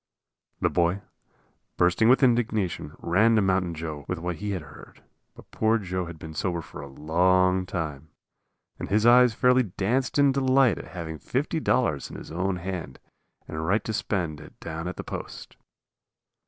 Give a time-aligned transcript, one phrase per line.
[0.61, 1.03] The boy,
[1.77, 5.03] bursting with indignation, ran to Mountain Joe with what he had heard.
[5.35, 8.09] But poor Joe had been sober for a long time,
[8.79, 12.97] and his eyes fairly danced in delight at having $50 in his own hand
[13.47, 15.55] and right to spend it down at the post.